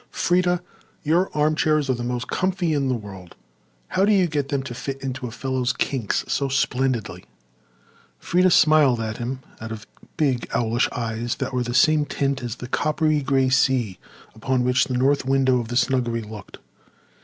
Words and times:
"Freda, 0.11 0.61
your 1.03 1.29
armchairs 1.37 1.87
are 1.87 1.93
the 1.93 2.03
most 2.03 2.27
comfy 2.27 2.73
in 2.73 2.87
the 2.87 2.95
world. 2.95 3.35
How 3.89 4.03
do 4.03 4.11
you 4.11 4.25
get 4.25 4.49
them 4.49 4.63
to 4.63 4.73
fit 4.73 4.99
into 5.03 5.27
a 5.27 5.31
fellow's 5.31 5.73
kinks 5.73 6.25
so 6.27 6.47
splendidly?" 6.49 7.25
Freda 8.19 8.51
smiled 8.51 8.99
at 8.99 9.17
him 9.17 9.41
out 9.59 9.71
of 9.71 9.85
big, 10.17 10.49
owlish 10.55 10.89
eyes 10.91 11.35
that 11.35 11.53
were 11.53 11.61
the 11.61 11.75
same 11.75 12.05
tint 12.05 12.41
as 12.41 12.55
the 12.55 12.67
coppery 12.67 13.21
grey 13.21 13.49
sea 13.49 13.99
upon 14.33 14.63
which 14.63 14.85
the 14.85 14.97
north 14.97 15.23
window 15.23 15.59
of 15.59 15.67
the 15.67 15.77
snuggery 15.77 16.23
looked. 16.23 16.57